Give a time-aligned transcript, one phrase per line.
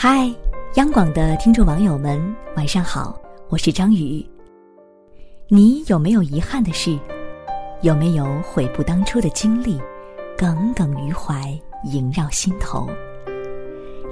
[0.00, 0.32] 嗨，
[0.74, 2.22] 央广的听众网友们，
[2.54, 4.24] 晚上好，我是张宇。
[5.48, 6.96] 你有没有遗憾的事？
[7.82, 9.76] 有没有悔不当初的经历，
[10.36, 11.52] 耿耿于怀，
[11.82, 12.88] 萦绕心头？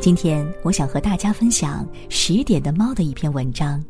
[0.00, 3.80] 今天我想和大家分享十点的猫的一篇文章：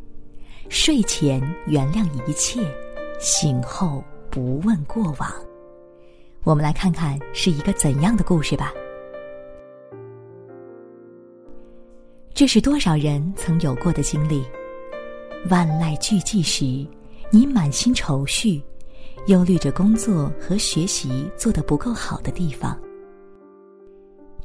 [0.68, 2.60] 睡前原谅一切，
[3.18, 5.32] 醒后不问过往。
[6.44, 8.70] 我们来看看是一个怎样的故事吧。
[12.36, 14.44] 这是多少人曾有过的经历？
[15.48, 16.86] 万籁俱寂时，
[17.30, 18.62] 你满心愁绪，
[19.28, 22.78] 忧虑着工作和学习做得不够好的地方。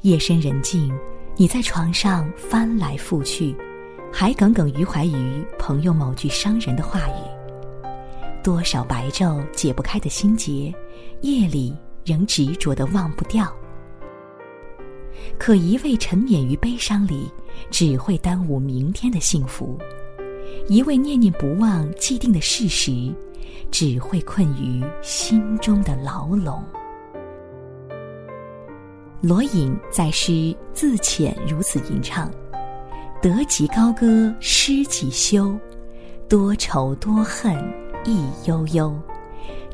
[0.03, 0.89] 夜深人静，
[1.35, 3.53] 你在床上翻来覆去，
[4.09, 7.91] 还耿耿于怀于朋友某句伤人的话语。
[8.41, 10.73] 多少白昼解不开的心结，
[11.23, 13.53] 夜里仍执着的忘不掉。
[15.37, 17.29] 可一味沉湎于悲伤里。
[17.69, 19.77] 只会耽误明天的幸福，
[20.67, 23.13] 一味念念不忘既定的事实，
[23.71, 26.63] 只会困于心中的牢笼。
[29.21, 30.31] 罗隐在诗
[30.73, 32.31] 《自遣》如此吟唱
[33.21, 35.55] ：“得即高歌失即休，
[36.27, 37.55] 多愁多恨
[38.03, 38.93] 亦悠悠。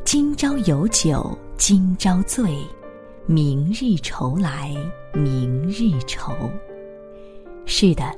[0.04, 2.58] 今朝有酒今朝醉，
[3.26, 4.76] 明日愁来
[5.14, 6.34] 明日愁。”
[7.70, 8.18] 是的，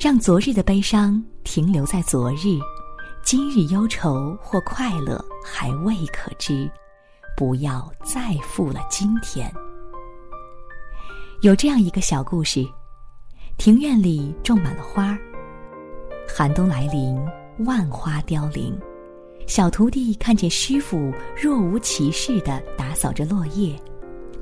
[0.00, 2.58] 让昨日的悲伤停留在昨日，
[3.22, 6.68] 今日忧愁或快乐还未可知，
[7.36, 9.52] 不要再负了今天。
[11.42, 12.66] 有这样一个小故事：
[13.58, 15.18] 庭院里种满了花儿，
[16.26, 17.22] 寒冬来临，
[17.66, 18.74] 万花凋零。
[19.46, 23.78] 小徒弟看见师傅若无其事的打扫着落叶，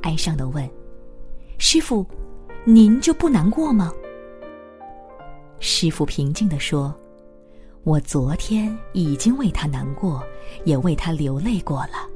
[0.03, 0.67] 哀伤的问
[1.59, 2.07] ：“师傅，
[2.65, 3.93] 您就不难过吗？”
[5.67, 6.95] 师傅平静地说
[7.85, 10.23] ：“我昨天已经为他难过，
[10.67, 12.07] 也为他流泪过了。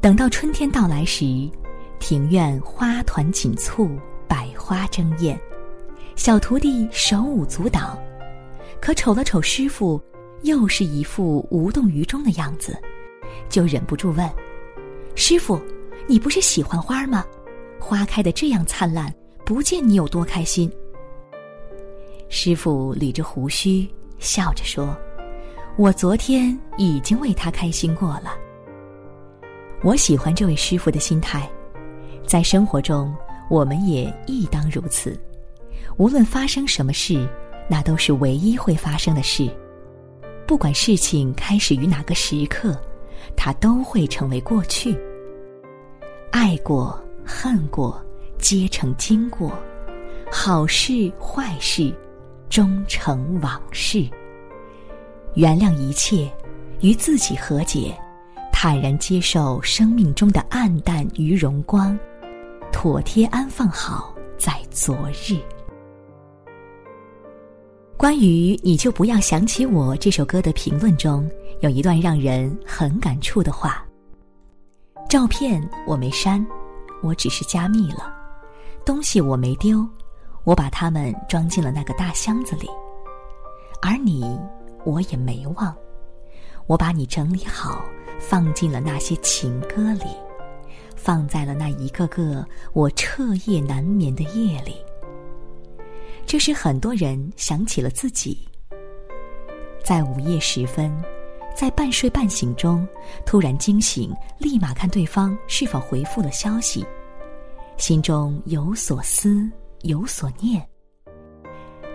[0.00, 1.50] 等到春天到来时，
[1.98, 3.90] 庭院花团锦簇，
[4.28, 5.36] 百花争艳，
[6.14, 7.98] 小徒弟手舞足蹈，
[8.80, 10.00] 可瞅了瞅师傅，
[10.42, 12.78] 又是一副无动于衷的样子，
[13.48, 14.30] 就忍不住问
[15.16, 15.60] ：‘师傅，
[16.06, 17.24] 你不是喜欢花吗？
[17.80, 19.12] 花开的这样灿烂，
[19.44, 20.70] 不见你有多开心。’”
[22.28, 23.88] 师傅捋着胡须，
[24.18, 24.96] 笑着说
[25.78, 28.36] ：“我昨天已经为他开心过了。
[29.82, 31.48] 我喜欢这位师傅的心态，
[32.26, 33.14] 在生活中，
[33.48, 35.18] 我们也亦当如此。
[35.98, 37.28] 无论发生什么事，
[37.70, 39.48] 那都是唯一会发生的事。
[40.46, 42.80] 不管事情开始于哪个时刻，
[43.36, 44.96] 它都会成为过去。
[46.32, 48.02] 爱过、恨过，
[48.38, 49.50] 皆成经过；
[50.30, 51.94] 好事、坏事。”
[52.56, 54.08] 终成往事。
[55.34, 56.32] 原谅一切，
[56.80, 57.94] 与自己和解，
[58.50, 61.98] 坦然接受生命中的暗淡与荣光，
[62.72, 65.38] 妥帖安放好在昨日。
[67.94, 71.30] 关于《你就不要想起我》这首歌的评论中，
[71.60, 73.84] 有一段让人很感触的话：
[75.10, 76.42] 照片我没删，
[77.02, 78.10] 我只是加密了；
[78.82, 79.86] 东西我没丢。
[80.46, 82.68] 我把它们装进了那个大箱子里，
[83.82, 84.38] 而你，
[84.84, 85.76] 我也没忘。
[86.68, 87.84] 我把你整理好，
[88.20, 90.06] 放进了那些情歌里，
[90.94, 94.76] 放在了那一个个我彻夜难眠的夜里。
[96.24, 98.46] 这是很多人想起了自己，
[99.84, 100.96] 在午夜时分，
[101.56, 102.86] 在半睡半醒中，
[103.24, 106.86] 突然惊醒，立马看对方是否回复了消息，
[107.78, 109.50] 心中有所思。
[109.86, 110.64] 有所念，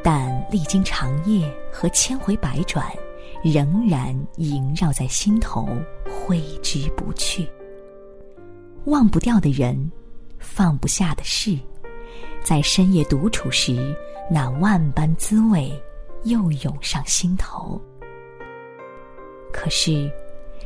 [0.02, 2.86] 但历经长夜和千回百转，
[3.44, 5.68] 仍然萦绕在心头，
[6.10, 7.48] 挥之不去。
[8.86, 9.92] 忘不掉的人，
[10.40, 11.58] 放不下的事，
[12.42, 13.94] 在深夜独处时，
[14.30, 15.72] 那万般滋味
[16.24, 17.80] 又涌上心头。
[19.52, 20.10] 可是，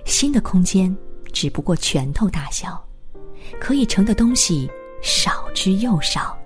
[0.05, 0.95] 心的空间
[1.33, 2.79] 只不过拳头大小，
[3.59, 4.69] 可以盛的东西
[5.01, 6.37] 少之又少。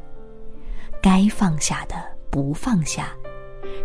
[1.02, 1.96] 该放下的
[2.30, 3.16] 不放下，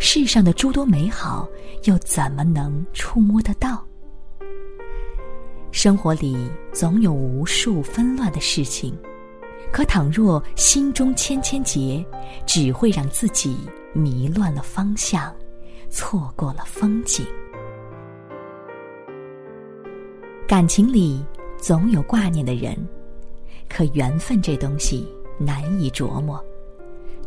[0.01, 1.49] 世上的诸多美好
[1.85, 3.85] 又怎么能触摸得到？
[5.71, 8.97] 生活里总有无数纷乱的事情，
[9.73, 12.05] 可倘若心中千千结，
[12.47, 13.57] 只会让自己
[13.93, 15.35] 迷乱了方向，
[15.91, 17.25] 错过了风景。
[20.47, 21.25] 感情里
[21.59, 22.77] 总有挂念的人，
[23.69, 25.09] 可缘分这东西
[25.39, 26.45] 难以琢磨。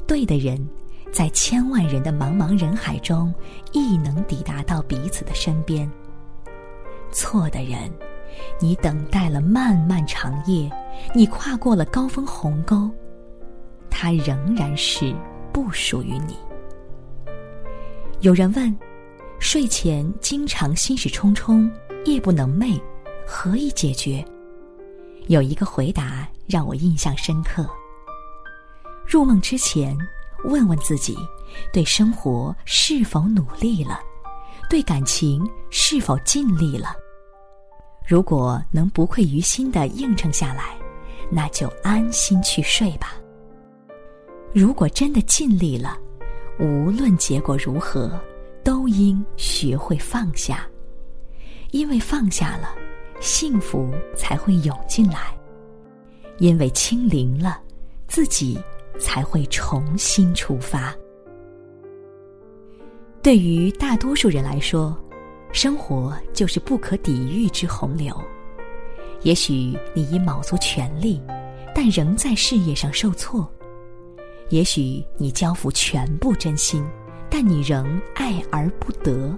[0.08, 0.58] 对的人，
[1.12, 3.34] 在千万人的茫茫人海中，
[3.74, 5.90] 亦能抵达到彼此的身边。
[7.12, 7.92] 错的人，
[8.60, 10.72] 你等待了漫漫长夜，
[11.14, 12.90] 你跨过了高峰鸿沟，
[13.90, 15.14] 他仍然是
[15.52, 16.38] 不属于你。
[18.22, 18.76] 有人问：
[19.40, 21.70] 睡前经常心事重重，
[22.06, 22.82] 夜不能寐，
[23.28, 24.26] 何以解决？
[25.28, 27.70] 有一个回答让我印象深刻。
[29.08, 29.98] 入梦之前，
[30.44, 31.18] 问问自己，
[31.72, 34.02] 对生活是否努力了？
[34.70, 36.94] 对感情是否尽力了？
[38.06, 40.78] 如果能不愧于心的应承下来，
[41.32, 43.14] 那就安心去睡吧。
[44.54, 45.98] 如果真的尽力了，
[46.60, 48.20] 无论结果如何，
[48.62, 50.68] 都应学会放下，
[51.72, 52.76] 因为放下了，
[53.22, 55.34] 幸福才会涌进来；
[56.40, 57.62] 因为清零了，
[58.08, 58.60] 自己
[59.00, 60.96] 才会重新出发。
[63.22, 64.98] 对于大多数人来说，
[65.52, 68.16] 生活就是不可抵御之洪流。
[69.24, 71.22] 也许你已卯足全力，
[71.74, 73.44] 但仍在事业上受挫；
[74.50, 76.86] 也许你交付全部真心，
[77.30, 79.36] 但你仍爱而不得。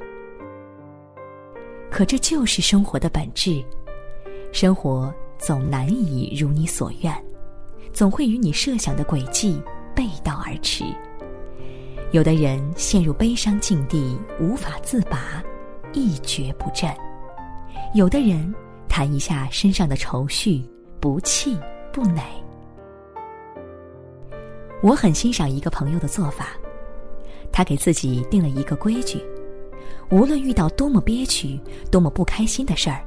[1.90, 3.64] 可这就是生活的本质。
[4.52, 7.12] 生活总难以如你所愿，
[7.94, 9.62] 总会与你设想的轨迹
[9.96, 10.84] 背道而驰。
[12.12, 15.44] 有的人陷入悲伤境地，无法自拔，
[15.94, 16.90] 一蹶不振；
[17.94, 18.54] 有的人
[18.88, 20.64] 弹一下身上的愁绪，
[21.00, 21.58] 不气
[21.94, 22.24] 不馁。
[24.82, 26.48] 我很欣赏一个朋友的做法，
[27.52, 29.22] 他给自己定了一个规矩：
[30.10, 31.60] 无论遇到多么憋屈、
[31.92, 33.06] 多么不开心的事儿，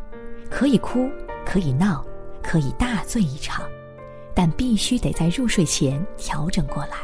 [0.51, 1.09] 可以哭，
[1.45, 2.05] 可以闹，
[2.43, 3.65] 可以大醉一场，
[4.35, 6.97] 但必须得在入睡前调整过来。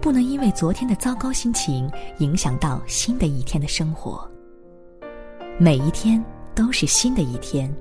[0.00, 4.30] 不能因为昨天的糟糕心情影响到新的一天的生活。
[5.58, 6.24] 每一天
[6.54, 7.74] 都是新的一天，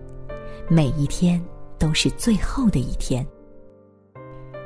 [0.68, 1.40] 每一天
[1.78, 3.26] 都是最后的一天。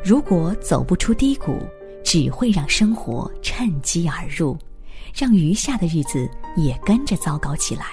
[0.03, 1.59] 如果走不出低谷，
[2.03, 4.57] 只会让生活趁机而入，
[5.13, 7.85] 让余下的日子也跟着糟糕起来。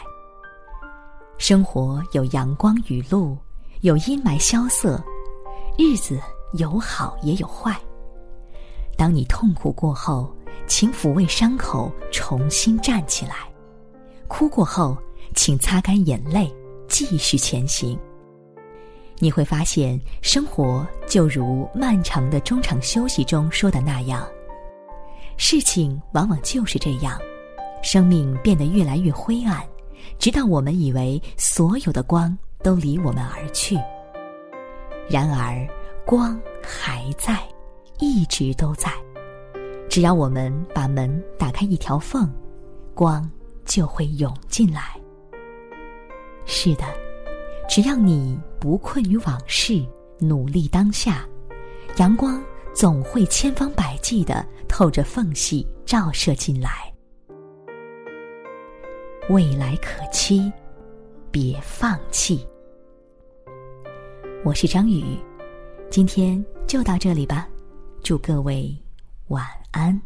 [1.36, 3.36] 生活有阳光雨露，
[3.80, 5.02] 有阴霾萧瑟，
[5.78, 6.20] 日子
[6.54, 7.80] 有好也有坏。
[8.96, 10.28] 当你痛苦过后，
[10.66, 13.34] 请抚慰伤口，重新站起来；
[14.26, 14.98] 哭过后，
[15.36, 16.52] 请擦干眼泪，
[16.88, 17.96] 继续前行。
[19.20, 24.26] 你会发现，生活就如漫长的中场休息中说的那样，
[25.36, 27.16] 事情往往就是这样，
[27.84, 29.64] 生命变得越来越灰暗，
[30.18, 33.78] 直到我们以为所有的光都离我们而去。
[35.08, 35.66] 然而，
[36.06, 37.38] 光还在。
[38.00, 38.92] 一直都在，
[39.90, 42.32] 只要我们把门打开一条缝，
[42.94, 43.28] 光
[43.64, 44.94] 就会涌进来。
[46.46, 46.84] 是的，
[47.68, 49.84] 只要你不困于往事，
[50.20, 51.26] 努力当下，
[51.96, 52.40] 阳光
[52.72, 56.94] 总会千方百计的透着缝隙照射进来。
[59.28, 60.52] 未来可期，
[61.32, 62.46] 别放弃。
[64.44, 65.02] 我是张宇，
[65.90, 67.46] 今天就到这里吧。
[68.02, 68.74] 祝各位
[69.28, 70.00] 晚安。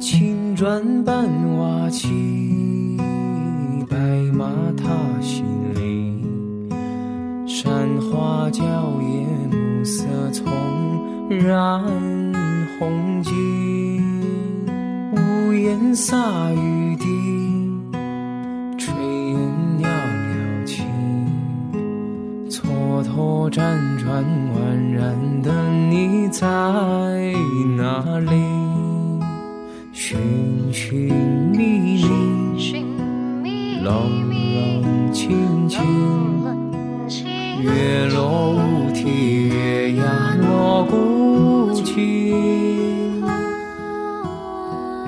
[0.00, 1.26] 青砖伴
[1.56, 2.45] 瓦漆，
[11.28, 11.82] 然。
[12.78, 13.32] 红巾，
[15.12, 17.06] 屋檐洒雨滴，
[18.76, 18.92] 炊
[19.32, 19.38] 烟
[19.78, 20.82] 袅袅起，
[22.50, 23.56] 蹉跎辗
[23.96, 24.58] 转宛
[24.92, 25.50] 然的
[25.88, 26.46] 你在
[27.78, 28.30] 哪里？
[29.94, 30.18] 寻
[30.70, 31.10] 寻
[31.56, 32.04] 觅
[33.42, 35.80] 觅，冷冷清清，
[37.66, 41.84] 月落乌啼，月牙落孤井。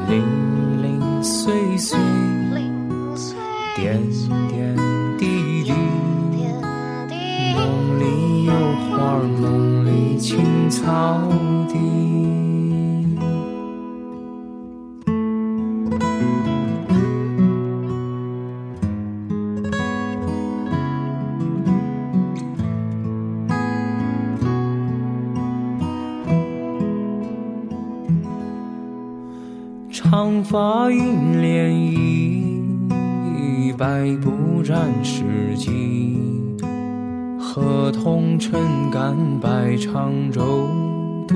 [0.08, 1.98] 零零碎碎，
[3.76, 4.02] 点
[4.48, 4.76] 点
[5.18, 5.72] 滴滴，
[7.54, 8.52] 梦里有
[8.90, 11.27] 花，梦里青草
[30.50, 31.68] 发映涟
[32.88, 36.16] 漪，百步斩世纪。
[37.38, 40.66] 河童撑杆摆长舟，
[41.28, 41.34] 渡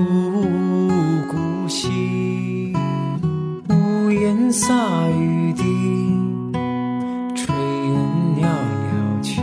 [1.29, 2.73] 古稀。
[3.69, 4.73] 屋檐洒
[5.09, 5.63] 雨滴，
[7.35, 7.93] 炊烟
[8.35, 9.41] 袅袅起。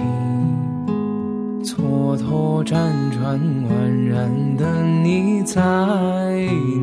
[1.62, 2.74] 蹉跎辗
[3.12, 3.70] 转宛
[4.08, 5.62] 然的你在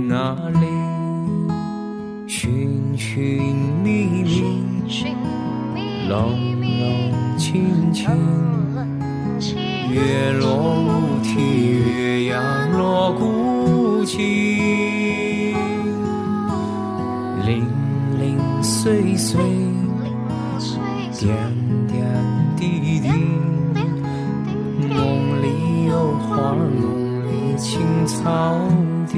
[0.07, 0.66] 哪里？
[3.17, 4.05] 寻寻觅
[5.73, 6.13] 觅，冷
[6.61, 8.11] 冷清清。
[9.89, 10.45] 月落
[10.83, 11.31] 乌啼，
[11.79, 14.19] 月牙落孤井，
[17.43, 17.65] 零
[18.19, 19.41] 零碎碎，
[21.19, 21.35] 点
[21.87, 22.05] 点
[22.55, 23.09] 滴滴，
[24.87, 28.59] 梦里有花，梦里青草
[29.07, 29.17] 地。